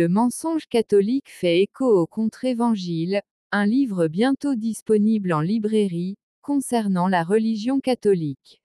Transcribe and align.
Le 0.00 0.08
mensonge 0.08 0.66
catholique 0.66 1.28
fait 1.28 1.60
écho 1.60 1.84
au 1.84 2.06
contre-évangile, 2.06 3.20
un 3.52 3.66
livre 3.66 4.08
bientôt 4.08 4.54
disponible 4.54 5.30
en 5.30 5.42
librairie, 5.42 6.16
concernant 6.40 7.06
la 7.06 7.22
religion 7.22 7.80
catholique. 7.80 8.62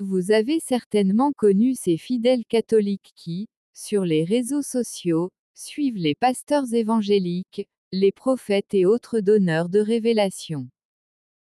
Vous 0.00 0.32
avez 0.32 0.58
certainement 0.58 1.30
connu 1.30 1.76
ces 1.76 1.96
fidèles 1.96 2.44
catholiques 2.48 3.12
qui, 3.14 3.46
sur 3.74 4.04
les 4.04 4.24
réseaux 4.24 4.60
sociaux, 4.60 5.30
suivent 5.54 5.98
les 5.98 6.16
pasteurs 6.16 6.74
évangéliques, 6.74 7.68
les 7.92 8.10
prophètes 8.10 8.74
et 8.74 8.86
autres 8.86 9.20
donneurs 9.20 9.68
de 9.68 9.78
révélation. 9.78 10.66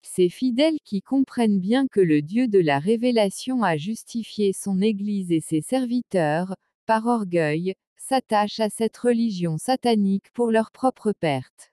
Ces 0.03 0.29
fidèles 0.29 0.81
qui 0.85 1.01
comprennent 1.01 1.61
bien 1.61 1.87
que 1.87 2.01
le 2.01 2.21
Dieu 2.21 2.47
de 2.47 2.59
la 2.59 2.79
révélation 2.79 3.63
a 3.63 3.79
justifié 3.79 4.53
son 4.53 4.83
Église 4.83 5.33
et 5.33 5.41
ses 5.41 5.63
serviteurs, 5.63 6.55
par 6.85 7.07
orgueil, 7.07 7.75
s'attachent 8.07 8.61
à 8.61 8.69
cette 8.69 8.97
religion 8.99 9.57
satanique 9.57 10.31
pour 10.35 10.51
leur 10.51 10.71
propre 10.71 11.13
perte. 11.13 11.73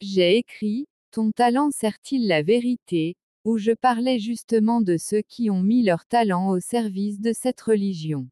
J'ai 0.00 0.38
écrit, 0.38 0.86
Ton 1.10 1.32
talent 1.32 1.70
sert-il 1.70 2.26
la 2.28 2.42
vérité, 2.42 3.16
où 3.44 3.58
je 3.58 3.72
parlais 3.72 4.18
justement 4.18 4.80
de 4.80 4.96
ceux 4.96 5.20
qui 5.20 5.50
ont 5.50 5.62
mis 5.62 5.82
leur 5.82 6.06
talent 6.06 6.48
au 6.48 6.60
service 6.60 7.20
de 7.20 7.32
cette 7.34 7.60
religion. 7.60 8.28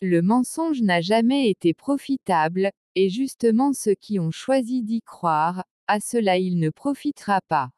Le 0.00 0.22
mensonge 0.22 0.80
n'a 0.80 1.02
jamais 1.02 1.50
été 1.50 1.74
profitable, 1.74 2.70
et 2.94 3.10
justement 3.10 3.74
ceux 3.74 3.94
qui 3.94 4.18
ont 4.18 4.30
choisi 4.30 4.82
d'y 4.82 5.02
croire, 5.02 5.64
à 5.88 6.00
cela 6.00 6.38
il 6.38 6.58
ne 6.58 6.70
profitera 6.70 7.40
pas. 7.48 7.70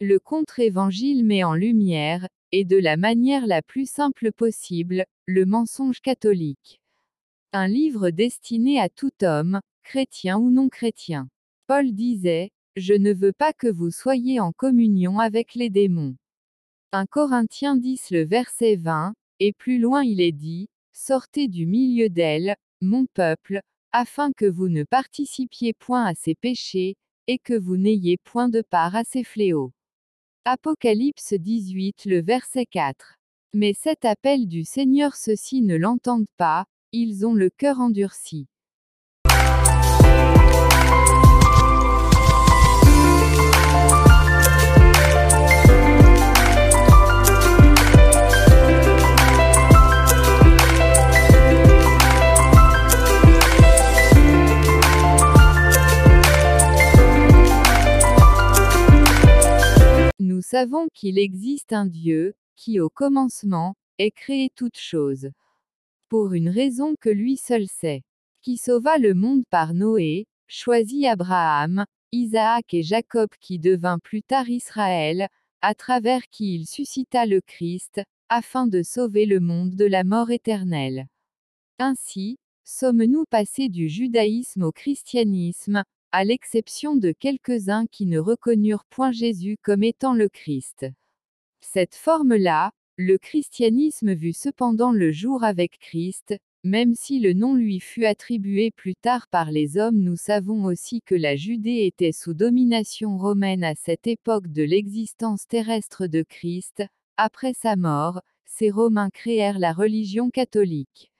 Le 0.00 0.18
contre-évangile 0.18 1.24
met 1.24 1.44
en 1.44 1.54
lumière, 1.54 2.28
et 2.50 2.66
de 2.66 2.76
la 2.76 2.98
manière 2.98 3.46
la 3.46 3.62
plus 3.62 3.88
simple 3.88 4.32
possible, 4.32 5.06
le 5.26 5.46
mensonge 5.46 6.00
catholique. 6.00 6.81
Un 7.54 7.68
livre 7.68 8.08
destiné 8.08 8.80
à 8.80 8.88
tout 8.88 9.12
homme, 9.22 9.60
chrétien 9.82 10.38
ou 10.38 10.50
non 10.50 10.70
chrétien. 10.70 11.28
Paul 11.66 11.92
disait, 11.92 12.50
Je 12.76 12.94
ne 12.94 13.12
veux 13.12 13.34
pas 13.34 13.52
que 13.52 13.66
vous 13.66 13.90
soyez 13.90 14.40
en 14.40 14.52
communion 14.52 15.18
avec 15.18 15.54
les 15.54 15.68
démons. 15.68 16.16
1 16.92 17.04
Corinthiens 17.04 17.76
10 17.76 18.10
le 18.10 18.24
verset 18.24 18.76
20, 18.76 19.12
et 19.38 19.52
plus 19.52 19.78
loin 19.78 20.02
il 20.02 20.22
est 20.22 20.32
dit, 20.32 20.70
Sortez 20.94 21.46
du 21.46 21.66
milieu 21.66 22.08
d'elle, 22.08 22.56
mon 22.80 23.04
peuple, 23.12 23.60
afin 23.92 24.32
que 24.32 24.46
vous 24.46 24.70
ne 24.70 24.84
participiez 24.84 25.74
point 25.74 26.06
à 26.06 26.14
ses 26.14 26.34
péchés, 26.34 26.96
et 27.26 27.38
que 27.38 27.52
vous 27.52 27.76
n'ayez 27.76 28.16
point 28.16 28.48
de 28.48 28.62
part 28.62 28.96
à 28.96 29.04
ses 29.04 29.24
fléaux. 29.24 29.72
Apocalypse 30.46 31.34
18 31.34 32.06
le 32.06 32.22
verset 32.22 32.64
4. 32.64 33.18
Mais 33.52 33.74
cet 33.74 34.06
appel 34.06 34.48
du 34.48 34.64
Seigneur 34.64 35.16
ceux-ci 35.16 35.60
ne 35.60 35.76
l'entendent 35.76 36.24
pas, 36.38 36.64
ils 36.92 37.24
ont 37.26 37.32
le 37.32 37.48
cœur 37.48 37.80
endurci. 37.80 38.46
Nous 60.18 60.42
savons 60.42 60.88
qu'il 60.92 61.18
existe 61.18 61.72
un 61.72 61.86
Dieu, 61.86 62.34
qui 62.56 62.78
au 62.78 62.90
commencement, 62.90 63.74
ait 63.98 64.10
créé 64.10 64.50
toutes 64.54 64.78
choses 64.78 65.30
pour 66.12 66.34
une 66.34 66.50
raison 66.50 66.94
que 67.00 67.08
lui 67.08 67.38
seul 67.38 67.66
sait. 67.66 68.02
Qui 68.42 68.58
sauva 68.58 68.98
le 68.98 69.14
monde 69.14 69.44
par 69.48 69.72
Noé, 69.72 70.26
choisit 70.46 71.06
Abraham, 71.06 71.86
Isaac 72.12 72.74
et 72.74 72.82
Jacob 72.82 73.30
qui 73.40 73.58
devint 73.58 73.98
plus 73.98 74.22
tard 74.22 74.50
Israël, 74.50 75.28
à 75.62 75.74
travers 75.74 76.28
qui 76.28 76.54
il 76.54 76.66
suscita 76.66 77.24
le 77.24 77.40
Christ, 77.40 78.02
afin 78.28 78.66
de 78.66 78.82
sauver 78.82 79.24
le 79.24 79.40
monde 79.40 79.74
de 79.74 79.86
la 79.86 80.04
mort 80.04 80.30
éternelle. 80.30 81.06
Ainsi, 81.78 82.36
sommes-nous 82.62 83.24
passés 83.30 83.70
du 83.70 83.88
judaïsme 83.88 84.64
au 84.64 84.70
christianisme, 84.70 85.82
à 86.12 86.24
l'exception 86.24 86.94
de 86.94 87.12
quelques-uns 87.12 87.86
qui 87.86 88.04
ne 88.04 88.18
reconnurent 88.18 88.84
point 88.90 89.12
Jésus 89.12 89.56
comme 89.62 89.82
étant 89.82 90.12
le 90.12 90.28
Christ. 90.28 90.84
Cette 91.62 91.94
forme-là, 91.94 92.72
le 92.96 93.16
christianisme 93.16 94.12
vut 94.12 94.32
cependant 94.32 94.92
le 94.92 95.12
jour 95.12 95.44
avec 95.44 95.78
Christ, 95.78 96.34
même 96.64 96.94
si 96.94 97.18
le 97.18 97.32
nom 97.32 97.54
lui 97.54 97.80
fut 97.80 98.04
attribué 98.04 98.70
plus 98.70 98.94
tard 98.94 99.26
par 99.28 99.50
les 99.50 99.78
hommes, 99.78 99.98
nous 99.98 100.16
savons 100.16 100.64
aussi 100.64 101.00
que 101.02 101.14
la 101.14 101.34
Judée 101.34 101.86
était 101.86 102.12
sous 102.12 102.34
domination 102.34 103.18
romaine 103.18 103.64
à 103.64 103.74
cette 103.74 104.06
époque 104.06 104.46
de 104.46 104.62
l'existence 104.62 105.48
terrestre 105.48 106.06
de 106.06 106.22
Christ. 106.22 106.84
Après 107.16 107.52
sa 107.52 107.74
mort, 107.76 108.20
ces 108.44 108.70
Romains 108.70 109.10
créèrent 109.10 109.58
la 109.58 109.72
religion 109.72 110.30
catholique. 110.30 111.10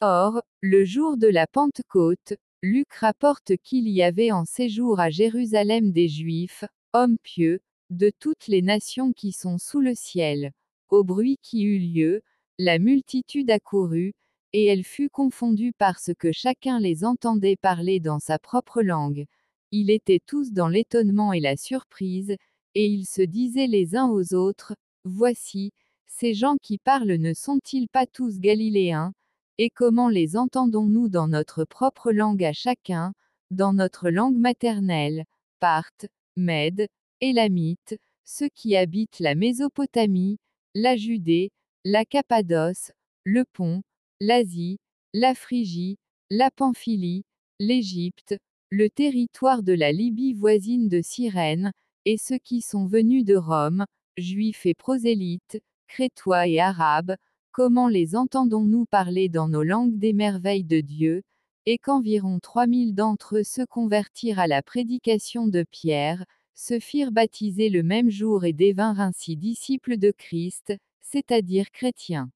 Or, 0.00 0.42
le 0.62 0.84
jour 0.84 1.18
de 1.18 1.26
la 1.26 1.46
Pentecôte, 1.46 2.34
Luc 2.62 2.92
rapporte 2.94 3.56
qu'il 3.62 3.88
y 3.88 4.02
avait 4.02 4.32
en 4.32 4.44
séjour 4.44 5.00
à 5.00 5.10
Jérusalem 5.10 5.92
des 5.92 6.08
Juifs, 6.08 6.64
hommes 6.92 7.18
pieux, 7.22 7.60
de 7.90 8.10
toutes 8.18 8.46
les 8.46 8.62
nations 8.62 9.12
qui 9.12 9.32
sont 9.32 9.58
sous 9.58 9.80
le 9.80 9.94
ciel. 9.94 10.52
Au 10.90 11.04
bruit 11.04 11.38
qui 11.42 11.62
eut 11.62 11.78
lieu, 11.78 12.22
la 12.58 12.78
multitude 12.78 13.50
accourut, 13.50 14.12
et 14.52 14.66
elle 14.66 14.84
fut 14.84 15.08
confondue 15.08 15.72
parce 15.72 16.10
que 16.18 16.32
chacun 16.32 16.80
les 16.80 17.04
entendait 17.04 17.56
parler 17.56 18.00
dans 18.00 18.18
sa 18.18 18.38
propre 18.38 18.82
langue. 18.82 19.26
Ils 19.70 19.90
étaient 19.90 20.20
tous 20.26 20.52
dans 20.52 20.68
l'étonnement 20.68 21.32
et 21.32 21.40
la 21.40 21.56
surprise, 21.56 22.36
et 22.74 22.86
ils 22.86 23.06
se 23.06 23.22
disaient 23.22 23.68
les 23.68 23.94
uns 23.94 24.08
aux 24.08 24.34
autres, 24.34 24.74
Voici, 25.04 25.72
ces 26.06 26.34
gens 26.34 26.56
qui 26.60 26.76
parlent 26.76 27.14
ne 27.14 27.32
sont-ils 27.32 27.88
pas 27.88 28.06
tous 28.06 28.38
galiléens? 28.38 29.12
Et 29.56 29.70
comment 29.70 30.08
les 30.08 30.36
entendons-nous 30.36 31.08
dans 31.08 31.28
notre 31.28 31.64
propre 31.64 32.12
langue 32.12 32.44
à 32.44 32.52
chacun, 32.52 33.12
dans 33.50 33.72
notre 33.72 34.10
langue 34.10 34.36
maternelle 34.36 35.24
Parthes, 35.60 36.06
Mèdes, 36.36 36.88
Élamites, 37.20 37.96
ceux 38.24 38.48
qui 38.48 38.76
habitent 38.76 39.20
la 39.20 39.34
Mésopotamie, 39.34 40.38
la 40.74 40.96
Judée, 40.96 41.50
la 41.84 42.04
Cappadoce, 42.04 42.92
le 43.24 43.44
Pont, 43.44 43.82
l'Asie, 44.20 44.78
la 45.12 45.34
Phrygie, 45.34 45.98
la 46.30 46.52
Pamphylie, 46.52 47.24
l'Égypte, 47.58 48.36
le 48.70 48.88
territoire 48.88 49.64
de 49.64 49.72
la 49.72 49.90
Libye 49.90 50.32
voisine 50.32 50.88
de 50.88 51.00
Cyrène, 51.02 51.72
et 52.04 52.18
ceux 52.18 52.38
qui 52.38 52.60
sont 52.60 52.86
venus 52.86 53.24
de 53.24 53.34
Rome, 53.34 53.84
juifs 54.16 54.64
et 54.64 54.74
prosélytes, 54.74 55.60
crétois 55.88 56.46
et 56.46 56.60
arabes, 56.60 57.16
comment 57.50 57.88
les 57.88 58.14
entendons-nous 58.14 58.84
parler 58.86 59.28
dans 59.28 59.48
nos 59.48 59.64
langues 59.64 59.98
des 59.98 60.12
merveilles 60.12 60.62
de 60.62 60.80
Dieu, 60.80 61.22
et 61.66 61.78
qu'environ 61.78 62.38
3000 62.38 62.94
d'entre 62.94 63.38
eux 63.38 63.44
se 63.44 63.62
convertirent 63.62 64.38
à 64.38 64.46
la 64.46 64.62
prédication 64.62 65.48
de 65.48 65.64
Pierre, 65.68 66.24
se 66.54 66.78
firent 66.78 67.12
baptiser 67.12 67.68
le 67.68 67.82
même 67.82 68.10
jour 68.10 68.44
et 68.44 68.52
devinrent 68.52 69.00
ainsi 69.00 69.36
disciples 69.36 69.96
de 69.96 70.10
Christ, 70.10 70.74
c'est-à-dire 71.00 71.70
chrétiens. 71.70 72.30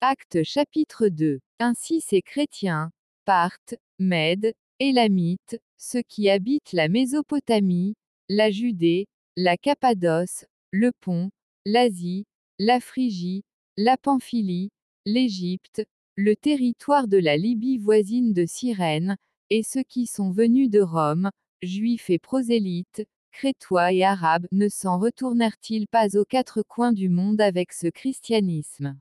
Acte 0.00 0.42
chapitre 0.42 1.08
2. 1.08 1.40
Ainsi 1.58 2.00
ces 2.00 2.22
chrétiens, 2.22 2.90
Parthes, 3.24 3.76
Mèdes, 3.98 4.54
Élamites, 4.78 5.58
ceux 5.78 6.02
qui 6.02 6.28
habitent 6.28 6.72
la 6.72 6.88
Mésopotamie, 6.88 7.94
la 8.28 8.50
Judée, 8.50 9.06
la 9.36 9.56
Cappadoce, 9.56 10.44
le 10.70 10.92
Pont, 11.00 11.30
l'Asie, 11.64 12.26
la 12.58 12.80
Phrygie, 12.80 13.42
la 13.76 13.96
Pamphylie, 13.96 14.70
l'Égypte, 15.06 15.84
le 16.14 16.36
territoire 16.36 17.08
de 17.08 17.18
la 17.18 17.36
Libye 17.36 17.78
voisine 17.78 18.32
de 18.32 18.46
Cyrène, 18.46 19.16
et 19.50 19.62
ceux 19.62 19.82
qui 19.82 20.06
sont 20.06 20.30
venus 20.30 20.70
de 20.70 20.80
Rome, 20.80 21.30
juifs 21.62 22.10
et 22.10 22.18
prosélytes, 22.18 23.06
Crétois 23.36 23.92
et 23.92 24.02
Arabes, 24.02 24.46
ne 24.50 24.66
s'en 24.66 24.98
retournèrent-ils 24.98 25.88
pas 25.88 26.16
aux 26.16 26.24
quatre 26.24 26.62
coins 26.62 26.94
du 26.94 27.10
monde 27.10 27.38
avec 27.42 27.74
ce 27.74 27.86
christianisme? 27.88 28.98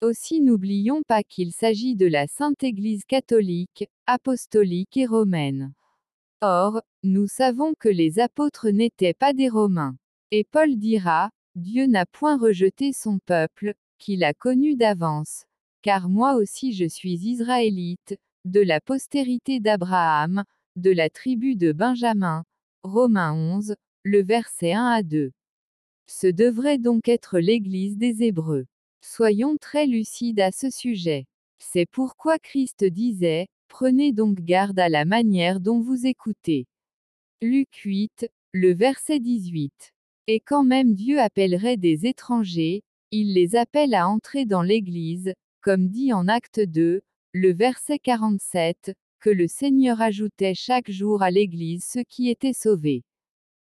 Aussi 0.00 0.40
n'oublions 0.40 1.02
pas 1.02 1.24
qu'il 1.24 1.50
s'agit 1.52 1.96
de 1.96 2.06
la 2.06 2.28
Sainte 2.28 2.62
Église 2.62 3.04
catholique, 3.04 3.88
apostolique 4.06 4.96
et 4.96 5.06
romaine. 5.06 5.72
Or, 6.42 6.80
nous 7.02 7.26
savons 7.26 7.74
que 7.76 7.88
les 7.88 8.20
apôtres 8.20 8.68
n'étaient 8.70 9.14
pas 9.14 9.32
des 9.32 9.48
Romains. 9.48 9.96
Et 10.30 10.44
Paul 10.44 10.76
dira, 10.76 11.30
Dieu 11.56 11.86
n'a 11.86 12.06
point 12.06 12.38
rejeté 12.38 12.92
son 12.92 13.18
peuple, 13.18 13.74
qu'il 13.98 14.22
a 14.22 14.32
connu 14.32 14.76
d'avance. 14.76 15.44
Car 15.82 16.08
moi 16.08 16.36
aussi 16.36 16.72
je 16.72 16.86
suis 16.86 17.14
israélite, 17.26 18.16
de 18.44 18.60
la 18.60 18.80
postérité 18.80 19.58
d'Abraham, 19.58 20.44
de 20.76 20.92
la 20.92 21.10
tribu 21.10 21.56
de 21.56 21.72
Benjamin, 21.72 22.44
Romains 22.86 23.34
11, 23.34 23.74
le 24.04 24.22
verset 24.22 24.72
1 24.72 24.86
à 24.86 25.02
2. 25.02 25.32
Ce 26.06 26.28
devrait 26.28 26.78
donc 26.78 27.08
être 27.08 27.40
l'Église 27.40 27.96
des 27.96 28.22
Hébreux. 28.22 28.66
Soyons 29.00 29.56
très 29.56 29.86
lucides 29.86 30.38
à 30.38 30.52
ce 30.52 30.70
sujet. 30.70 31.26
C'est 31.58 31.86
pourquoi 31.86 32.38
Christ 32.38 32.84
disait, 32.84 33.48
Prenez 33.66 34.12
donc 34.12 34.40
garde 34.40 34.78
à 34.78 34.88
la 34.88 35.04
manière 35.04 35.58
dont 35.58 35.80
vous 35.80 36.06
écoutez. 36.06 36.66
Luc 37.42 37.74
8, 37.74 38.30
le 38.52 38.72
verset 38.72 39.18
18. 39.18 39.92
Et 40.28 40.38
quand 40.38 40.64
même 40.64 40.94
Dieu 40.94 41.20
appellerait 41.20 41.76
des 41.76 42.06
étrangers, 42.06 42.84
il 43.10 43.34
les 43.34 43.56
appelle 43.56 43.94
à 43.94 44.08
entrer 44.08 44.46
dans 44.46 44.62
l'Église, 44.62 45.34
comme 45.60 45.88
dit 45.88 46.12
en 46.12 46.28
Acte 46.28 46.60
2, 46.60 47.02
le 47.32 47.52
verset 47.52 47.98
47, 47.98 48.94
le 49.30 49.48
Seigneur 49.48 50.00
ajoutait 50.00 50.54
chaque 50.54 50.90
jour 50.90 51.22
à 51.22 51.30
l'Église 51.30 51.84
ceux 51.84 52.04
qui 52.04 52.28
étaient 52.30 52.52
sauvés. 52.52 53.04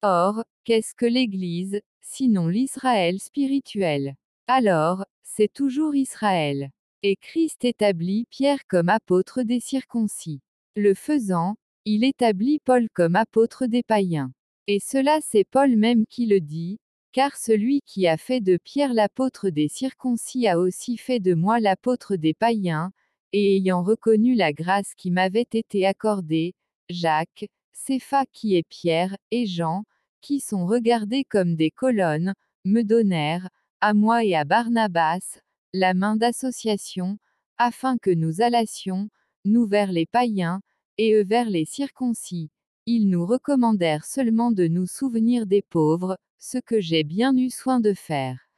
Or, 0.01 0.43
qu'est-ce 0.63 0.95
que 0.95 1.05
l'Église, 1.05 1.81
sinon 2.01 2.47
l'Israël 2.47 3.19
spirituel? 3.19 4.15
Alors, 4.47 5.05
c'est 5.23 5.51
toujours 5.51 5.95
Israël. 5.95 6.71
Et 7.03 7.15
Christ 7.15 7.65
établit 7.65 8.25
Pierre 8.29 8.65
comme 8.67 8.89
apôtre 8.89 9.43
des 9.43 9.59
circoncis. 9.59 10.41
Le 10.75 10.93
faisant, 10.93 11.55
il 11.85 12.03
établit 12.03 12.59
Paul 12.59 12.87
comme 12.93 13.15
apôtre 13.15 13.65
des 13.65 13.81
païens. 13.81 14.31
Et 14.67 14.79
cela 14.79 15.19
c'est 15.21 15.43
Paul 15.43 15.75
même 15.75 16.05
qui 16.07 16.27
le 16.27 16.39
dit, 16.39 16.77
car 17.11 17.35
celui 17.35 17.81
qui 17.85 18.07
a 18.07 18.17
fait 18.17 18.39
de 18.39 18.57
Pierre 18.57 18.93
l'apôtre 18.93 19.49
des 19.49 19.67
circoncis 19.67 20.47
a 20.47 20.59
aussi 20.59 20.97
fait 20.97 21.19
de 21.19 21.33
moi 21.33 21.59
l'apôtre 21.59 22.15
des 22.15 22.33
païens, 22.33 22.91
et 23.33 23.57
ayant 23.57 23.83
reconnu 23.83 24.35
la 24.35 24.53
grâce 24.53 24.93
qui 24.95 25.11
m'avait 25.11 25.47
été 25.51 25.85
accordée, 25.85 26.53
Jacques, 26.89 27.47
Cépha 27.73 28.25
qui 28.31 28.55
est 28.55 28.67
Pierre, 28.67 29.15
et 29.31 29.45
Jean, 29.45 29.83
qui 30.21 30.39
sont 30.39 30.65
regardés 30.65 31.23
comme 31.23 31.55
des 31.55 31.71
colonnes, 31.71 32.33
me 32.65 32.83
donnèrent, 32.83 33.49
à 33.79 33.93
moi 33.93 34.23
et 34.23 34.35
à 34.35 34.43
Barnabas, 34.43 35.39
la 35.73 35.93
main 35.93 36.15
d'association, 36.15 37.17
afin 37.57 37.97
que 37.97 38.11
nous 38.11 38.41
allassions, 38.41 39.09
nous 39.45 39.65
vers 39.65 39.91
les 39.91 40.05
païens, 40.05 40.61
et 40.97 41.13
eux 41.13 41.23
vers 41.23 41.49
les 41.49 41.65
circoncis. 41.65 42.49
Ils 42.85 43.09
nous 43.09 43.25
recommandèrent 43.25 44.05
seulement 44.05 44.51
de 44.51 44.67
nous 44.67 44.87
souvenir 44.87 45.45
des 45.45 45.61
pauvres, 45.61 46.17
ce 46.37 46.57
que 46.57 46.81
j'ai 46.81 47.03
bien 47.03 47.35
eu 47.35 47.49
soin 47.49 47.79
de 47.79 47.93
faire. 47.93 48.50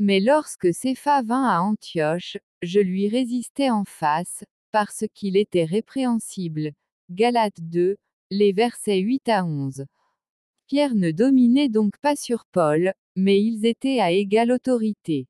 Mais 0.00 0.20
lorsque 0.20 0.72
Cépha 0.72 1.22
vint 1.22 1.48
à 1.48 1.60
Antioche, 1.60 2.38
je 2.62 2.78
lui 2.78 3.08
résistai 3.08 3.68
en 3.70 3.84
face, 3.84 4.44
parce 4.70 5.04
qu'il 5.12 5.36
était 5.36 5.64
répréhensible. 5.64 6.72
Galates 7.10 7.60
2, 7.60 7.96
les 8.30 8.52
versets 8.52 8.98
8 8.98 9.28
à 9.28 9.44
11. 9.44 9.86
Pierre 10.68 10.94
ne 10.94 11.10
dominait 11.10 11.68
donc 11.68 11.98
pas 11.98 12.14
sur 12.14 12.44
Paul, 12.52 12.92
mais 13.16 13.42
ils 13.42 13.66
étaient 13.66 14.00
à 14.00 14.12
égale 14.12 14.52
autorité. 14.52 15.26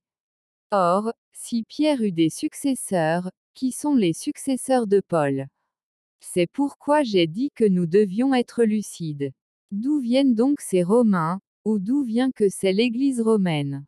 Or, 0.70 1.12
si 1.32 1.62
Pierre 1.62 2.02
eut 2.02 2.12
des 2.12 2.28
successeurs, 2.28 3.30
qui 3.54 3.72
sont 3.72 3.94
les 3.94 4.12
successeurs 4.12 4.86
de 4.86 5.00
Paul? 5.00 5.46
C'est 6.20 6.46
pourquoi 6.46 7.04
j'ai 7.04 7.26
dit 7.26 7.50
que 7.54 7.64
nous 7.64 7.86
devions 7.86 8.34
être 8.34 8.64
lucides. 8.64 9.32
D'où 9.70 10.00
viennent 10.00 10.34
donc 10.34 10.60
ces 10.60 10.82
Romains, 10.82 11.40
ou 11.64 11.78
d'où 11.78 12.02
vient 12.02 12.30
que 12.32 12.48
c'est 12.50 12.72
l'Église 12.72 13.20
romaine? 13.20 13.86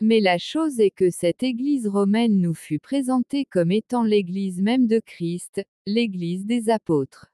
Mais 0.00 0.20
la 0.20 0.38
chose 0.38 0.80
est 0.80 0.90
que 0.90 1.10
cette 1.10 1.42
Église 1.42 1.86
romaine 1.86 2.40
nous 2.40 2.54
fut 2.54 2.78
présentée 2.78 3.44
comme 3.44 3.70
étant 3.70 4.02
l'Église 4.02 4.60
même 4.60 4.86
de 4.86 5.00
Christ, 5.04 5.62
l'Église 5.86 6.46
des 6.46 6.68
apôtres. 6.68 7.32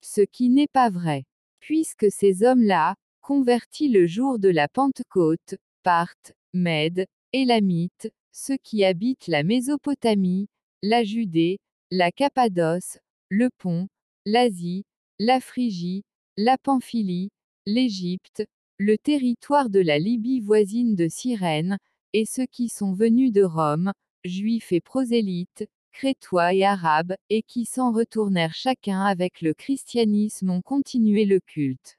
Ce 0.00 0.20
qui 0.20 0.48
n'est 0.48 0.68
pas 0.68 0.90
vrai. 0.90 1.24
Puisque 1.60 2.10
ces 2.10 2.42
hommes-là, 2.42 2.96
convertis 3.20 3.88
le 3.88 4.06
jour 4.06 4.38
de 4.38 4.48
la 4.48 4.68
Pentecôte, 4.68 5.56
partent, 5.82 6.32
Mède, 6.52 7.06
Élamites, 7.32 8.10
ceux 8.32 8.56
qui 8.56 8.84
habitent 8.84 9.28
la 9.28 9.42
Mésopotamie, 9.42 10.48
la 10.82 11.04
Judée, 11.04 11.60
la 11.90 12.10
Cappadoce, 12.10 12.98
le 13.28 13.48
Pont, 13.58 13.86
l'Asie, 14.26 14.84
la 15.18 15.40
Phrygie, 15.40 16.04
la 16.36 16.58
Pamphylie, 16.58 17.30
l'Égypte, 17.66 18.44
le 18.82 18.98
territoire 18.98 19.70
de 19.70 19.78
la 19.78 20.00
Libye 20.00 20.40
voisine 20.40 20.96
de 20.96 21.06
Cyrène, 21.08 21.78
et 22.12 22.26
ceux 22.26 22.46
qui 22.46 22.68
sont 22.68 22.92
venus 22.92 23.30
de 23.32 23.44
Rome, 23.44 23.92
juifs 24.24 24.72
et 24.72 24.80
prosélytes, 24.80 25.68
crétois 25.92 26.52
et 26.52 26.64
arabes, 26.64 27.14
et 27.30 27.42
qui 27.42 27.64
s'en 27.64 27.92
retournèrent 27.92 28.54
chacun 28.54 29.02
avec 29.02 29.40
le 29.40 29.54
christianisme 29.54 30.50
ont 30.50 30.62
continué 30.62 31.24
le 31.26 31.38
culte. 31.38 31.96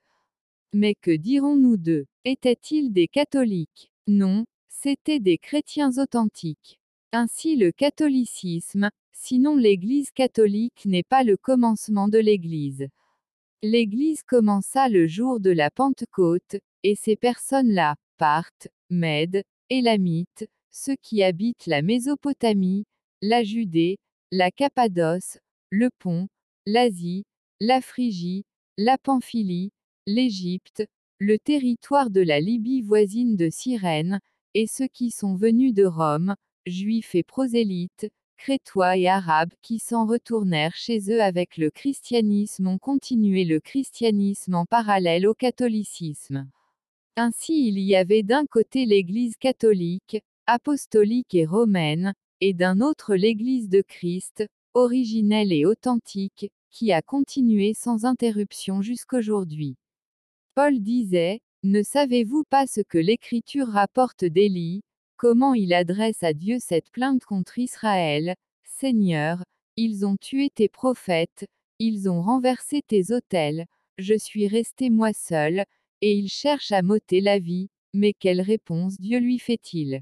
Mais 0.73 0.93
que 0.95 1.15
dirons-nous 1.15 1.77
d'eux? 1.77 2.05
Étaient-ils 2.25 2.91
des 2.91 3.07
catholiques? 3.07 3.89
Non, 4.07 4.43
c'étaient 4.67 5.21
des 5.21 5.37
chrétiens 5.37 5.97
authentiques. 5.97 6.79
Ainsi 7.13 7.55
le 7.55 7.71
catholicisme, 7.71 8.89
sinon 9.13 9.55
l'Église 9.55 10.11
catholique 10.11 10.85
n'est 10.85 11.03
pas 11.03 11.23
le 11.23 11.37
commencement 11.37 12.09
de 12.09 12.17
l'Église. 12.17 12.89
L'Église 13.65 14.23
commença 14.23 14.89
le 14.89 15.07
jour 15.07 15.39
de 15.39 15.49
la 15.49 15.71
Pentecôte, 15.71 16.57
et 16.83 16.95
ces 16.95 17.15
personnes-là, 17.15 17.95
partent, 18.17 18.67
Mède, 18.89 19.41
Élamites, 19.69 20.45
ceux 20.69 20.97
qui 21.01 21.23
habitent 21.23 21.65
la 21.65 21.81
Mésopotamie, 21.81 22.83
la 23.21 23.41
Judée, 23.41 23.99
la 24.33 24.51
Cappadoce, 24.51 25.37
le 25.69 25.89
Pont, 25.97 26.27
l'Asie, 26.65 27.23
la 27.61 27.79
Phrygie, 27.79 28.43
la 28.77 28.97
Pamphylie, 28.97 29.71
l'Égypte, 30.07 30.83
le 31.19 31.39
territoire 31.39 32.09
de 32.09 32.19
la 32.19 32.41
Libye 32.41 32.81
voisine 32.81 33.37
de 33.37 33.49
Cyrène, 33.49 34.19
et 34.55 34.67
ceux 34.67 34.87
qui 34.87 35.09
sont 35.09 35.35
venus 35.35 35.73
de 35.73 35.85
Rome, 35.85 36.35
juifs 36.65 37.15
et 37.15 37.23
prosélytes, 37.23 38.09
crétois 38.37 38.97
et 38.97 39.07
arabes 39.07 39.53
qui 39.61 39.79
s'en 39.79 40.05
retournèrent 40.05 40.75
chez 40.75 41.11
eux 41.11 41.21
avec 41.21 41.57
le 41.57 41.69
christianisme 41.69 42.67
ont 42.67 42.77
continué 42.77 43.45
le 43.45 43.59
christianisme 43.59 44.55
en 44.55 44.65
parallèle 44.65 45.27
au 45.27 45.33
catholicisme. 45.33 46.49
Ainsi 47.15 47.67
il 47.67 47.79
y 47.79 47.95
avait 47.95 48.23
d'un 48.23 48.45
côté 48.45 48.85
l'Église 48.85 49.37
catholique, 49.37 50.17
apostolique 50.47 51.35
et 51.35 51.45
romaine, 51.45 52.13
et 52.41 52.53
d'un 52.53 52.81
autre 52.81 53.15
l'Église 53.15 53.69
de 53.69 53.81
Christ, 53.81 54.45
originelle 54.73 55.53
et 55.53 55.65
authentique, 55.65 56.51
qui 56.71 56.91
a 56.91 57.01
continué 57.01 57.73
sans 57.73 58.05
interruption 58.05 58.81
jusqu'aujourd'hui. 58.81 59.77
Paul 60.55 60.79
disait, 60.79 61.41
Ne 61.63 61.83
savez-vous 61.83 62.43
pas 62.49 62.67
ce 62.67 62.81
que 62.81 62.97
l'Écriture 62.97 63.67
rapporte 63.67 64.25
d'Élie, 64.25 64.81
Comment 65.23 65.53
il 65.53 65.73
adresse 65.73 66.21
à 66.21 66.33
Dieu 66.33 66.57
cette 66.59 66.91
plainte 66.91 67.23
contre 67.23 67.57
Israël 67.57 68.35
Seigneur, 68.65 69.41
ils 69.77 70.05
ont 70.05 70.17
tué 70.17 70.49
tes 70.49 70.67
prophètes, 70.67 71.45
ils 71.79 72.09
ont 72.09 72.21
renversé 72.21 72.81
tes 72.85 73.13
autels, 73.13 73.65
je 73.97 74.17
suis 74.17 74.49
resté 74.49 74.89
moi 74.89 75.13
seul, 75.13 75.63
et 76.01 76.11
ils 76.11 76.27
cherchent 76.27 76.73
à 76.73 76.81
m'ôter 76.81 77.21
la 77.21 77.39
vie, 77.39 77.69
mais 77.93 78.11
quelle 78.11 78.41
réponse 78.41 78.99
Dieu 78.99 79.19
lui 79.19 79.39
fait-il? 79.39 80.01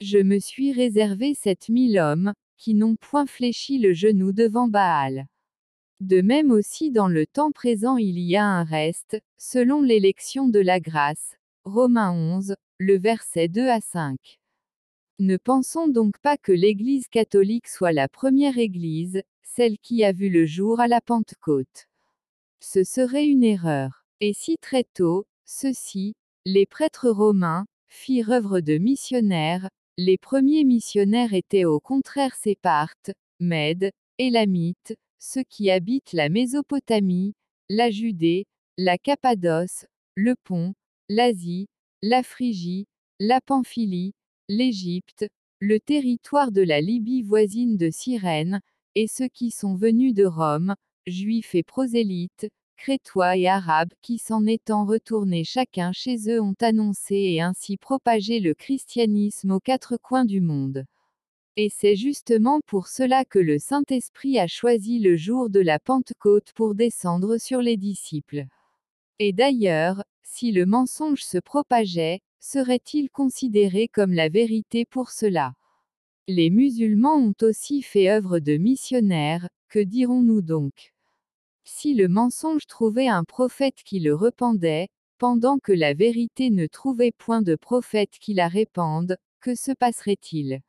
Je 0.00 0.16
me 0.16 0.38
suis 0.38 0.72
réservé 0.72 1.34
sept 1.34 1.68
mille 1.68 1.98
hommes, 1.98 2.32
qui 2.56 2.72
n'ont 2.72 2.96
point 2.96 3.26
fléchi 3.26 3.78
le 3.78 3.92
genou 3.92 4.32
devant 4.32 4.66
Baal. 4.66 5.26
De 6.00 6.22
même 6.22 6.52
aussi 6.52 6.90
dans 6.90 7.08
le 7.08 7.26
temps 7.26 7.52
présent 7.52 7.98
il 7.98 8.18
y 8.18 8.34
a 8.34 8.46
un 8.46 8.64
reste, 8.64 9.20
selon 9.36 9.82
l'élection 9.82 10.48
de 10.48 10.60
la 10.60 10.80
grâce. 10.80 11.36
Romains 11.64 12.12
11, 12.12 12.54
le 12.78 12.96
verset 12.96 13.48
2 13.48 13.68
à 13.68 13.80
5. 13.80 14.37
Ne 15.20 15.36
pensons 15.36 15.88
donc 15.88 16.16
pas 16.18 16.36
que 16.36 16.52
l'Église 16.52 17.08
catholique 17.08 17.66
soit 17.66 17.92
la 17.92 18.08
première 18.08 18.56
Église, 18.56 19.22
celle 19.42 19.76
qui 19.78 20.04
a 20.04 20.12
vu 20.12 20.28
le 20.28 20.46
jour 20.46 20.78
à 20.78 20.86
la 20.86 21.00
Pentecôte. 21.00 21.88
Ce 22.60 22.84
serait 22.84 23.26
une 23.26 23.42
erreur. 23.42 24.04
Et 24.20 24.32
si 24.32 24.58
très 24.58 24.84
tôt, 24.84 25.26
ceux-ci, 25.44 26.14
les 26.44 26.66
prêtres 26.66 27.10
romains, 27.10 27.66
firent 27.88 28.30
œuvre 28.30 28.60
de 28.60 28.78
missionnaires, 28.78 29.68
les 29.96 30.18
premiers 30.18 30.62
missionnaires 30.62 31.34
étaient 31.34 31.64
au 31.64 31.80
contraire 31.80 32.36
Sépartes, 32.36 33.10
Mèdes, 33.40 33.90
Élamites, 34.18 34.94
ceux 35.18 35.42
qui 35.42 35.68
habitent 35.68 36.12
la 36.12 36.28
Mésopotamie, 36.28 37.34
la 37.68 37.90
Judée, 37.90 38.46
la 38.76 38.98
Cappadoce, 38.98 39.86
le 40.14 40.36
Pont, 40.44 40.74
l'Asie, 41.08 41.66
la 42.02 42.22
Phrygie, 42.22 42.86
la 43.18 43.40
Pamphylie, 43.40 44.14
l'Égypte, 44.48 45.26
le 45.60 45.78
territoire 45.78 46.52
de 46.52 46.62
la 46.62 46.80
Libye 46.80 47.22
voisine 47.22 47.76
de 47.76 47.90
Cyrène, 47.90 48.60
et 48.94 49.06
ceux 49.06 49.28
qui 49.28 49.50
sont 49.50 49.74
venus 49.74 50.14
de 50.14 50.24
Rome, 50.24 50.74
juifs 51.06 51.54
et 51.54 51.62
prosélytes, 51.62 52.48
crétois 52.76 53.36
et 53.36 53.46
arabes 53.46 53.92
qui 54.00 54.18
s'en 54.18 54.46
étant 54.46 54.86
retournés 54.86 55.44
chacun 55.44 55.92
chez 55.92 56.30
eux 56.30 56.40
ont 56.40 56.54
annoncé 56.60 57.16
et 57.16 57.40
ainsi 57.40 57.76
propagé 57.76 58.40
le 58.40 58.54
christianisme 58.54 59.50
aux 59.50 59.60
quatre 59.60 59.96
coins 59.98 60.24
du 60.24 60.40
monde. 60.40 60.84
Et 61.56 61.70
c'est 61.70 61.96
justement 61.96 62.60
pour 62.66 62.86
cela 62.86 63.24
que 63.24 63.40
le 63.40 63.58
Saint-Esprit 63.58 64.38
a 64.38 64.46
choisi 64.46 65.00
le 65.00 65.16
jour 65.16 65.50
de 65.50 65.60
la 65.60 65.80
Pentecôte 65.80 66.52
pour 66.54 66.74
descendre 66.76 67.36
sur 67.38 67.60
les 67.60 67.76
disciples. 67.76 68.46
Et 69.18 69.32
d'ailleurs, 69.32 70.04
si 70.22 70.52
le 70.52 70.66
mensonge 70.66 71.24
se 71.24 71.38
propageait, 71.38 72.20
serait-il 72.40 73.10
considéré 73.10 73.88
comme 73.88 74.12
la 74.12 74.28
vérité 74.28 74.84
pour 74.84 75.10
cela? 75.10 75.54
Les 76.26 76.50
musulmans 76.50 77.16
ont 77.16 77.34
aussi 77.42 77.82
fait 77.82 78.10
œuvre 78.10 78.38
de 78.38 78.56
missionnaires, 78.56 79.48
que 79.68 79.78
dirons-nous 79.78 80.42
donc? 80.42 80.92
Si 81.64 81.94
le 81.94 82.08
mensonge 82.08 82.66
trouvait 82.66 83.08
un 83.08 83.24
prophète 83.24 83.82
qui 83.84 84.00
le 84.00 84.14
répandait, 84.14 84.88
pendant 85.18 85.58
que 85.58 85.72
la 85.72 85.94
vérité 85.94 86.50
ne 86.50 86.66
trouvait 86.66 87.12
point 87.12 87.42
de 87.42 87.56
prophète 87.56 88.18
qui 88.20 88.34
la 88.34 88.48
répande, 88.48 89.16
que 89.40 89.54
se 89.54 89.72
passerait-il? 89.72 90.60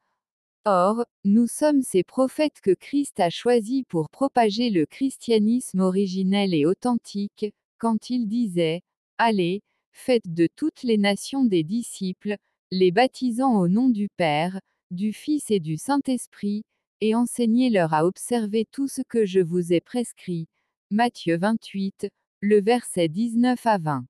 Or, 0.66 1.06
nous 1.24 1.48
sommes 1.48 1.82
ces 1.82 2.04
prophètes 2.04 2.60
que 2.62 2.74
Christ 2.74 3.20
a 3.20 3.30
choisis 3.30 3.84
pour 3.88 4.10
propager 4.10 4.70
le 4.70 4.86
christianisme 4.86 5.80
originel 5.80 6.54
et 6.54 6.66
authentique, 6.66 7.54
quand 7.78 8.10
il 8.10 8.28
disait, 8.28 8.82
Allez, 9.18 9.62
faites 9.92 10.34
de 10.34 10.48
toutes 10.56 10.84
les 10.84 10.98
nations 10.98 11.46
des 11.46 11.64
disciples, 11.64 12.38
les 12.72 12.92
baptisant 12.92 13.60
au 13.60 13.68
nom 13.68 13.90
du 13.90 14.10
Père, 14.18 14.60
du 14.92 15.14
Fils 15.14 15.52
et 15.52 15.60
du 15.60 15.78
Saint-Esprit, 15.78 16.64
et 17.02 17.16
enseignez-leur 17.16 17.94
à 17.94 18.06
observer 18.06 18.66
tout 18.72 18.88
ce 18.88 19.02
que 19.02 19.26
je 19.26 19.40
vous 19.40 19.74
ai 19.74 19.82
prescrit. 19.82 20.48
Matthieu 20.92 21.38
28, 21.38 22.10
le 22.42 22.62
verset 22.62 23.08
19 23.08 23.66
à 23.66 23.78
20. 23.78 24.06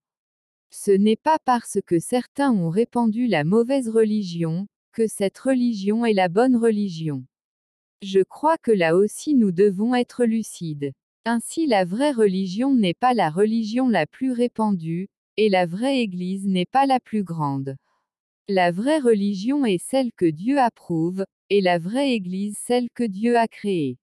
Ce 0.71 0.91
n'est 0.91 1.15
pas 1.15 1.37
parce 1.45 1.79
que 1.85 1.99
certains 1.99 2.51
ont 2.51 2.69
répandu 2.69 3.27
la 3.27 3.43
mauvaise 3.43 3.89
religion, 3.89 4.67
que 4.93 5.07
cette 5.07 5.37
religion 5.37 6.05
est 6.05 6.13
la 6.13 6.29
bonne 6.29 6.55
religion. 6.55 7.25
Je 8.01 8.21
crois 8.21 8.57
que 8.57 8.71
là 8.71 8.95
aussi 8.95 9.35
nous 9.35 9.51
devons 9.51 9.93
être 9.95 10.25
lucides. 10.25 10.93
Ainsi 11.25 11.67
la 11.67 11.85
vraie 11.85 12.11
religion 12.11 12.73
n'est 12.73 12.93
pas 12.93 13.13
la 13.13 13.29
religion 13.29 13.89
la 13.89 14.07
plus 14.07 14.31
répandue, 14.31 15.09
et 15.41 15.47
la 15.47 15.65
vraie 15.65 16.01
Église 16.01 16.45
n'est 16.47 16.65
pas 16.65 16.85
la 16.85 16.99
plus 16.99 17.23
grande. 17.23 17.77
La 18.49 18.73
vraie 18.73 18.99
religion 18.99 19.63
est 19.63 19.77
celle 19.77 20.11
que 20.11 20.25
Dieu 20.25 20.59
approuve, 20.59 21.23
et 21.49 21.61
la 21.61 21.79
vraie 21.79 22.11
Église 22.11 22.57
celle 22.57 22.89
que 22.93 23.05
Dieu 23.05 23.37
a 23.37 23.47
créée. 23.47 23.99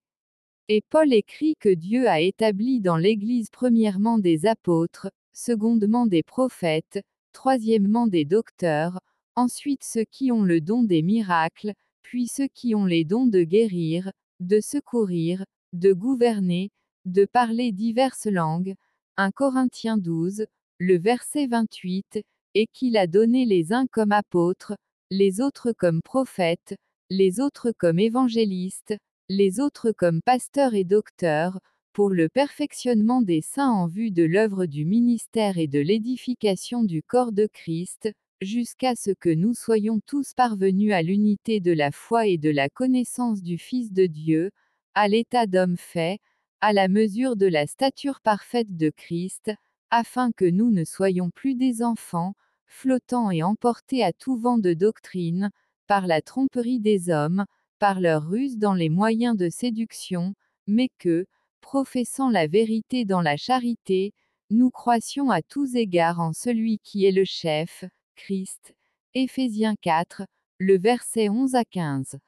Et 0.69 0.81
Paul 0.88 1.12
écrit 1.12 1.55
que 1.61 1.69
Dieu 1.69 2.09
a 2.09 2.21
établi 2.21 2.81
dans 2.81 2.97
l'Église 2.97 3.50
premièrement 3.50 4.19
des 4.19 4.47
apôtres, 4.47 5.11
secondement 5.35 6.07
des 6.07 6.23
prophètes, 6.23 7.02
troisièmement 7.35 8.07
des 8.07 8.25
docteurs, 8.25 8.99
ensuite 9.35 9.85
ceux 9.85 10.07
qui 10.11 10.33
ont 10.33 10.43
le 10.43 10.62
don 10.62 10.85
des 10.85 11.02
miracles, 11.02 11.75
puis 12.00 12.28
ceux 12.28 12.49
qui 12.49 12.75
ont 12.75 12.87
les 12.87 13.05
dons 13.05 13.26
de 13.26 13.43
guérir, 13.43 14.11
de 14.40 14.59
secourir, 14.62 15.45
de 15.75 15.93
gouverner, 15.93 16.71
de 17.05 17.26
parler 17.26 17.73
diverses 17.73 18.25
langues. 18.25 18.75
1 19.19 19.33
Corinthiens 19.33 19.99
12, 19.99 20.47
le 20.78 20.99
verset 20.99 21.47
28, 21.47 22.21
et 22.54 22.66
qu'il 22.73 22.97
a 22.97 23.06
donné 23.06 23.45
les 23.45 23.73
uns 23.73 23.87
comme 23.87 24.12
apôtres, 24.12 24.75
les 25.11 25.40
autres 25.40 25.73
comme 25.73 26.02
prophètes, 26.02 26.75
les 27.11 27.40
autres 27.40 27.73
comme 27.76 27.99
évangélistes, 27.99 28.95
les 29.28 29.61
autres 29.61 29.92
comme 29.92 30.21
pasteurs 30.23 30.75
et 30.75 30.85
docteurs, 30.85 31.59
pour 31.92 32.11
le 32.11 32.28
perfectionnement 32.28 33.23
des 33.23 33.40
saints 33.40 33.71
en 33.71 33.87
vue 33.87 34.11
de 34.11 34.23
l'œuvre 34.23 34.66
du 34.66 34.85
ministère 34.85 35.56
et 35.56 35.66
de 35.66 35.78
l'édification 35.78 36.85
du 36.85 37.02
corps 37.02 37.33
de 37.33 37.49
Christ, 37.52 38.11
jusqu'à 38.42 38.95
ce 38.97 39.12
que 39.12 39.30
nous 39.30 39.54
soyons 39.54 40.00
tous 40.06 40.35
parvenus 40.35 40.92
à 40.92 41.00
l'unité 41.00 41.61
de 41.61 41.73
la 41.73 41.90
foi 41.90 42.26
et 42.26 42.37
de 42.37 42.50
la 42.50 42.68
connaissance 42.68 43.42
du 43.42 43.56
Fils 43.56 43.92
de 43.92 44.04
Dieu, 44.04 44.50
à 44.95 45.09
l'état 45.09 45.47
d'homme 45.47 45.78
fait, 45.78 46.18
à 46.61 46.73
la 46.73 46.88
mesure 46.88 47.37
de 47.37 47.47
la 47.47 47.66
stature 47.66 48.21
parfaite 48.21 48.76
de 48.76 48.90
Christ, 48.90 49.52
afin 49.90 50.33
que 50.33 50.45
nous 50.45 50.71
ne 50.71 50.85
soyons 50.85 51.31
plus 51.31 51.55
des 51.55 51.83
enfants, 51.83 52.35
flottant 52.66 53.31
et 53.31 53.43
emportés 53.43 54.02
à 54.02 54.12
tout 54.12 54.37
vent 54.37 54.59
de 54.59 54.75
doctrine, 54.75 55.50
par 55.87 56.07
la 56.07 56.21
tromperie 56.21 56.81
des 56.81 57.11
hommes, 57.11 57.45
par 57.78 58.00
leur 58.00 58.28
ruse 58.28 58.59
dans 58.59 58.75
les 58.75 58.88
moyens 58.88 59.37
de 59.37 59.49
séduction, 59.49 60.35
mais 60.66 60.88
que, 60.99 61.26
professant 61.61 62.31
la 62.31 62.47
vérité 62.47 63.05
dans 63.05 63.21
la 63.21 63.37
charité, 63.37 64.12
nous 64.50 64.71
croissions 64.71 65.31
à 65.31 65.43
tous 65.43 65.75
égards 65.75 66.21
en 66.21 66.33
celui 66.33 66.78
qui 66.78 67.05
est 67.05 67.12
le 67.12 67.25
chef, 67.25 67.85
Christ. 68.14 68.75
Éphésiens 69.14 69.75
4, 69.81 70.23
le 70.59 70.78
verset 70.78 71.28
11 71.28 71.55
à 71.55 71.64
15. 71.64 72.19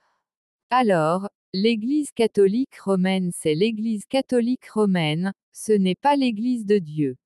Alors, 0.71 1.29
l'Église 1.55 2.11
catholique 2.13 2.77
romaine 2.79 3.31
c'est 3.33 3.55
l'Église 3.55 4.07
catholique 4.07 4.69
romaine, 4.69 5.33
ce 5.53 5.73
n'est 5.73 5.95
pas 5.95 6.17
l'Église 6.17 6.67
de 6.67 6.79
Dieu. 6.79 7.17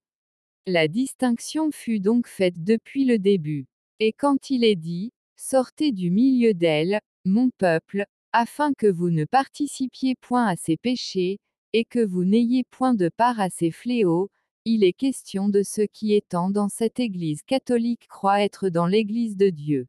La 0.66 0.87
distinction 0.87 1.73
fut 1.73 1.99
donc 1.99 2.28
faite 2.28 2.62
depuis 2.62 3.04
le 3.04 3.19
début. 3.19 3.66
Et 3.99 4.12
quand 4.12 4.49
il 4.49 4.62
est 4.62 4.76
dit, 4.76 5.12
Sortez 5.37 5.90
du 5.90 6.12
milieu 6.12 6.54
d'elle, 6.54 7.00
mon 7.25 7.50
peuple, 7.59 8.04
afin 8.33 8.73
que 8.75 8.87
vous 8.87 9.11
ne 9.11 9.25
participiez 9.25 10.14
point 10.14 10.47
à 10.47 10.54
ses 10.54 10.76
péchés, 10.76 11.40
et 11.73 11.85
que 11.85 11.99
vous 11.99 12.25
n'ayez 12.25 12.62
point 12.62 12.95
de 12.95 13.09
part 13.09 13.40
à 13.40 13.50
ses 13.50 13.73
fléaux, 13.73 14.31
il 14.64 14.85
est 14.85 14.92
question 14.92 15.49
de 15.49 15.64
ceux 15.64 15.87
qui 15.87 16.12
étant 16.12 16.49
dans 16.49 16.69
cette 16.69 17.00
Église 17.00 17.42
catholique 17.42 18.07
croient 18.07 18.42
être 18.42 18.69
dans 18.69 18.87
l'Église 18.87 19.37
de 19.37 19.50
Dieu. 19.50 19.88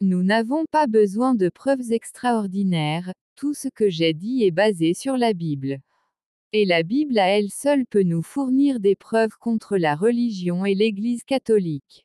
Nous 0.00 0.22
n'avons 0.22 0.64
pas 0.70 0.86
besoin 0.86 1.34
de 1.34 1.50
preuves 1.50 1.92
extraordinaires, 1.92 3.12
tout 3.36 3.52
ce 3.52 3.68
que 3.68 3.90
j'ai 3.90 4.14
dit 4.14 4.44
est 4.44 4.50
basé 4.50 4.94
sur 4.94 5.18
la 5.18 5.34
Bible. 5.34 5.82
Et 6.52 6.64
la 6.64 6.82
Bible 6.82 7.16
à 7.20 7.28
elle 7.28 7.50
seule 7.50 7.86
peut 7.86 8.02
nous 8.02 8.22
fournir 8.22 8.80
des 8.80 8.96
preuves 8.96 9.38
contre 9.38 9.76
la 9.76 9.94
religion 9.94 10.64
et 10.64 10.74
l'Église 10.74 11.22
catholique. 11.22 12.04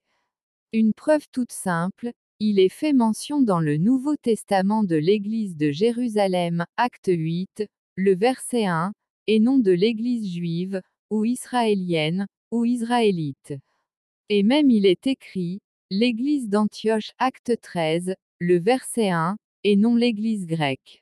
Une 0.72 0.94
preuve 0.94 1.26
toute 1.32 1.52
simple, 1.52 2.12
il 2.40 2.60
est 2.60 2.70
fait 2.70 2.94
mention 2.94 3.42
dans 3.42 3.60
le 3.60 3.78
Nouveau 3.78 4.16
Testament 4.18 4.84
de 4.84 4.98
l'Église 4.98 5.56
de 5.56 5.72
Jérusalem, 5.72 6.66
acte 6.78 7.10
8, 7.10 7.66
le 7.96 8.16
verset 8.16 8.66
1, 8.66 8.94
et 9.26 9.40
non 9.40 9.58
de 9.58 9.72
l'Église 9.72 10.32
juive, 10.32 10.80
ou 11.10 11.26
israélienne, 11.26 12.28
ou 12.52 12.66
israélite. 12.66 13.56
Et 14.30 14.44
même 14.44 14.70
il 14.70 14.86
est 14.86 15.08
écrit, 15.08 15.60
l'Église 15.90 16.50
d'Antioche, 16.50 17.14
acte 17.18 17.60
13, 17.60 18.14
le 18.38 18.60
verset 18.60 19.10
1, 19.10 19.38
et 19.64 19.76
non 19.76 19.96
l'Église 19.96 20.46
grecque. 20.46 21.02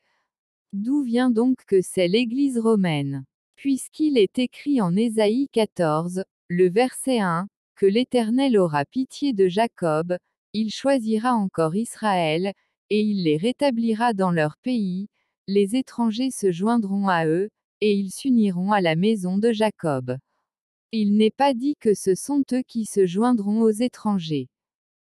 D'où 0.71 1.03
vient 1.03 1.29
donc 1.29 1.57
que 1.67 1.81
c'est 1.81 2.07
l'Église 2.07 2.57
romaine? 2.57 3.25
Puisqu'il 3.63 4.17
est 4.17 4.39
écrit 4.39 4.81
en 4.81 4.93
Ésaïe 4.93 5.47
14, 5.53 6.25
le 6.49 6.69
verset 6.69 7.19
1, 7.19 7.47
que 7.77 7.85
l'Éternel 7.85 8.57
aura 8.57 8.83
pitié 8.83 9.31
de 9.31 9.47
Jacob, 9.47 10.17
il 10.51 10.69
choisira 10.69 11.33
encore 11.33 11.73
Israël, 11.73 12.51
et 12.89 12.99
il 12.99 13.23
les 13.23 13.37
rétablira 13.37 14.11
dans 14.11 14.31
leur 14.31 14.57
pays, 14.57 15.07
les 15.47 15.77
étrangers 15.77 16.29
se 16.29 16.51
joindront 16.51 17.07
à 17.07 17.25
eux, 17.25 17.49
et 17.79 17.93
ils 17.93 18.11
s'uniront 18.11 18.73
à 18.73 18.81
la 18.81 18.97
maison 18.97 19.37
de 19.37 19.53
Jacob. 19.53 20.17
Il 20.91 21.15
n'est 21.15 21.31
pas 21.31 21.53
dit 21.53 21.77
que 21.79 21.93
ce 21.93 22.15
sont 22.15 22.43
eux 22.51 22.63
qui 22.67 22.83
se 22.83 23.05
joindront 23.05 23.61
aux 23.61 23.71
étrangers. 23.71 24.49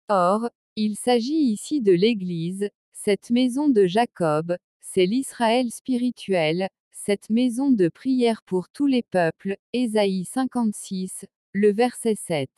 Or, 0.08 0.50
il 0.74 0.96
s'agit 0.96 1.52
ici 1.52 1.82
de 1.82 1.92
l'Église, 1.92 2.68
cette 2.94 3.30
maison 3.30 3.68
de 3.68 3.86
Jacob, 3.86 4.56
c'est 4.80 5.06
l'Israël 5.06 5.70
spirituel, 5.70 6.68
cette 7.02 7.30
maison 7.30 7.70
de 7.70 7.88
prière 7.88 8.42
pour 8.42 8.68
tous 8.68 8.86
les 8.86 9.02
peuples, 9.02 9.56
Ésaïe 9.72 10.26
56, 10.26 11.24
le 11.54 11.72
verset 11.72 12.14
7. 12.14 12.50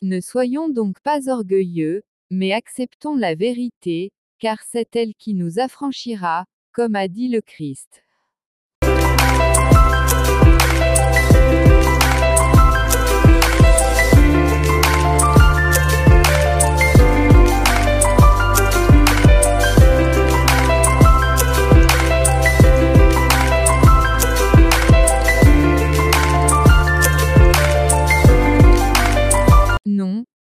Ne 0.00 0.20
soyons 0.20 0.68
donc 0.68 1.00
pas 1.00 1.28
orgueilleux, 1.28 2.02
mais 2.30 2.52
acceptons 2.52 3.16
la 3.16 3.34
vérité, 3.34 4.12
car 4.38 4.58
c'est 4.62 4.94
elle 4.94 5.12
qui 5.14 5.34
nous 5.34 5.58
affranchira, 5.58 6.44
comme 6.72 6.94
a 6.94 7.08
dit 7.08 7.28
le 7.28 7.40
Christ. 7.40 8.04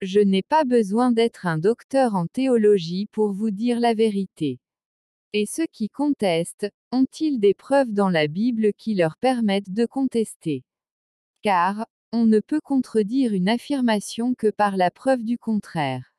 Je 0.06 0.20
n'ai 0.20 0.42
pas 0.42 0.64
besoin 0.64 1.12
d'être 1.12 1.46
un 1.46 1.58
docteur 1.58 2.14
en 2.14 2.26
théologie 2.26 3.06
pour 3.12 3.32
vous 3.32 3.50
dire 3.50 3.80
la 3.80 3.92
vérité. 3.92 4.58
Et 5.32 5.44
ceux 5.44 5.66
qui 5.66 5.90
contestent, 5.90 6.68
ont-ils 6.92 7.40
des 7.40 7.52
preuves 7.52 7.92
dans 7.92 8.08
la 8.08 8.26
Bible 8.26 8.72
qui 8.72 8.94
leur 8.94 9.16
permettent 9.16 9.72
de 9.72 9.84
contester? 9.84 10.64
Car, 11.42 11.86
on 12.12 12.24
ne 12.24 12.40
peut 12.40 12.60
contredire 12.60 13.34
une 13.34 13.48
affirmation 13.48 14.34
que 14.34 14.46
par 14.46 14.76
la 14.76 14.90
preuve 14.90 15.24
du 15.24 15.36
contraire. 15.36 16.14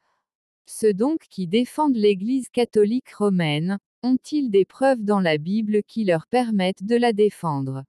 Ceux 0.68 0.94
donc 0.94 1.22
qui 1.30 1.48
défendent 1.48 1.96
l'Église 1.96 2.50
catholique 2.50 3.14
romaine, 3.14 3.80
ont-ils 4.04 4.52
des 4.52 4.66
preuves 4.66 5.04
dans 5.04 5.22
la 5.22 5.38
Bible 5.38 5.82
qui 5.84 6.04
leur 6.04 6.28
permettent 6.28 6.84
de 6.84 6.96
la 6.96 7.14
défendre? 7.14 7.84